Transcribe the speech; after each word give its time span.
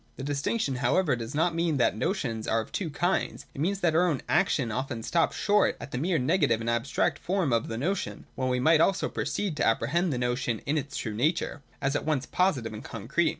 The 0.15 0.23
distinction 0.23 0.77
however 0.77 1.15
does 1.15 1.35
not 1.35 1.53
mean 1.53 1.77
that 1.77 1.95
notions 1.95 2.47
are 2.47 2.59
of 2.59 2.71
two 2.71 2.89
kinds. 2.89 3.45
It 3.53 3.61
means 3.61 3.81
that 3.81 3.93
our 3.93 4.07
own 4.07 4.23
action 4.27 4.71
often 4.71 5.03
stops 5.03 5.35
short 5.37 5.77
at 5.79 5.91
the 5.91 5.99
mere 5.99 6.17
negative 6.17 6.59
and 6.59 6.67
abstract 6.67 7.19
form 7.19 7.53
of 7.53 7.67
the 7.67 7.77
notion, 7.77 8.25
when 8.33 8.49
we 8.49 8.59
might 8.59 8.81
also 8.81 9.05
have 9.09 9.13
proceeded 9.13 9.57
to 9.57 9.67
apprehend 9.67 10.11
the 10.11 10.17
notion 10.17 10.57
in 10.65 10.75
its 10.75 10.97
true 10.97 11.13
nature, 11.13 11.61
as 11.83 11.95
at 11.95 12.03
once 12.03 12.25
positive 12.25 12.73
and 12.73 12.83
concrete. 12.83 13.29